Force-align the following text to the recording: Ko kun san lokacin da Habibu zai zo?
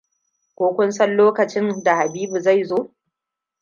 Ko 0.55 0.65
kun 0.75 0.91
san 0.91 1.11
lokacin 1.15 1.83
da 1.83 1.95
Habibu 1.95 2.39
zai 2.39 2.63
zo? 2.63 2.95